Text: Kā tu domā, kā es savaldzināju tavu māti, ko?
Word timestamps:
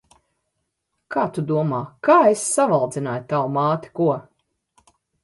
Kā 1.15 1.25
tu 1.35 1.43
domā, 1.51 1.81
kā 2.07 2.15
es 2.29 2.45
savaldzināju 2.55 3.27
tavu 3.35 3.53
māti, 3.59 3.93
ko? 4.01 4.09